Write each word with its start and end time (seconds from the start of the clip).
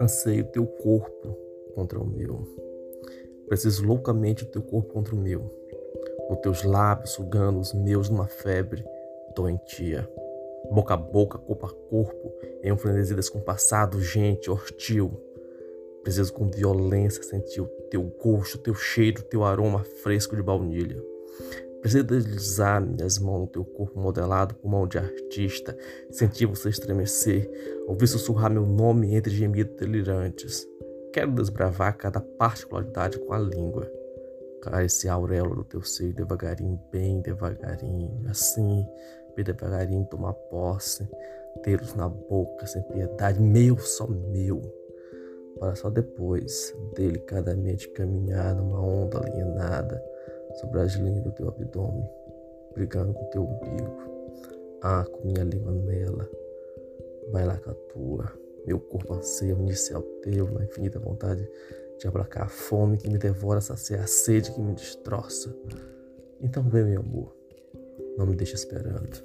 Anseio 0.00 0.44
teu 0.44 0.66
corpo 0.66 1.36
contra 1.74 1.98
o 1.98 2.06
meu. 2.06 2.42
Preciso 3.46 3.86
loucamente 3.86 4.44
do 4.44 4.50
teu 4.50 4.62
corpo 4.62 4.92
contra 4.92 5.14
o 5.14 5.18
meu. 5.18 5.50
Os 6.30 6.38
teus 6.38 6.62
lábios 6.64 7.10
sugando 7.10 7.60
os 7.60 7.72
meus 7.72 8.08
numa 8.08 8.26
febre 8.26 8.84
doentia. 9.36 10.08
Boca 10.72 10.94
a 10.94 10.96
boca, 10.96 11.38
corpo 11.38 11.66
a 11.66 11.70
corpo, 11.70 12.32
em 12.62 12.72
um 12.72 12.76
frenesi 12.76 13.14
descompassado, 13.14 14.00
gente, 14.00 14.50
hostil. 14.50 15.12
Preciso 16.02 16.32
com 16.32 16.50
violência 16.50 17.22
sentir 17.22 17.60
o 17.60 17.66
teu 17.90 18.02
gosto, 18.02 18.56
o 18.56 18.58
teu 18.58 18.74
cheiro, 18.74 19.20
o 19.20 19.24
teu 19.24 19.44
aroma 19.44 19.84
fresco 19.84 20.34
de 20.34 20.42
baunilha. 20.42 21.02
Preciso 21.84 22.04
deslizar 22.04 22.80
minhas 22.80 23.18
mãos 23.18 23.40
no 23.40 23.46
teu 23.46 23.62
corpo 23.62 24.00
modelado 24.00 24.54
por 24.54 24.70
mão 24.70 24.88
de 24.88 24.96
artista, 24.96 25.76
sentir 26.10 26.46
você 26.46 26.70
estremecer, 26.70 27.46
ouvir 27.86 28.06
sussurrar 28.06 28.50
meu 28.50 28.64
nome 28.64 29.14
entre 29.14 29.30
gemidos 29.30 29.76
delirantes. 29.76 30.66
Quero 31.12 31.32
desbravar 31.32 31.94
cada 31.98 32.22
particularidade 32.22 33.18
com 33.18 33.34
a 33.34 33.38
língua. 33.38 33.86
Esse 34.82 35.10
auréola 35.10 35.56
do 35.56 35.64
teu 35.64 35.82
seio 35.82 36.14
devagarinho, 36.14 36.80
bem 36.90 37.20
devagarinho, 37.20 38.30
assim, 38.30 38.82
bem 39.36 39.44
devagarinho 39.44 40.06
tomar 40.06 40.32
posse, 40.32 41.06
tê-los 41.62 41.94
na 41.94 42.08
boca 42.08 42.66
sem 42.66 42.82
piedade, 42.84 43.42
meu, 43.42 43.76
só 43.76 44.06
meu, 44.06 44.62
para 45.60 45.74
só 45.74 45.90
depois, 45.90 46.74
delicadamente 46.96 47.90
caminhar 47.90 48.54
numa 48.54 48.80
onda 48.80 49.18
alienada 49.18 50.13
sobre 50.54 50.80
as 50.80 50.94
linhas 50.94 51.22
do 51.22 51.32
teu 51.32 51.48
abdômen, 51.48 52.08
brigando 52.74 53.12
com 53.12 53.24
teu 53.26 53.42
umbigo. 53.42 54.14
Ah, 54.82 55.04
com 55.04 55.26
minha 55.26 55.44
língua 55.44 55.72
nela, 55.72 56.28
vai 57.30 57.46
lá 57.46 57.56
com 57.58 57.70
a 57.70 57.74
tua. 57.74 58.32
Meu 58.66 58.80
corpo 58.80 59.14
anseia 59.14 59.54
unir-se 59.54 59.94
ao 59.94 60.02
teu 60.02 60.50
na 60.50 60.64
infinita 60.64 60.98
vontade 60.98 61.48
de 61.98 62.06
aplacar 62.06 62.44
a 62.44 62.48
fome 62.48 62.98
que 62.98 63.08
me 63.08 63.18
devora, 63.18 63.60
saciar 63.60 64.02
a 64.02 64.06
sede 64.06 64.52
que 64.52 64.60
me 64.60 64.74
destroça. 64.74 65.54
Então 66.40 66.62
vem, 66.62 66.84
meu 66.84 67.00
amor, 67.00 67.34
não 68.16 68.26
me 68.26 68.36
deixe 68.36 68.54
esperando. 68.54 69.22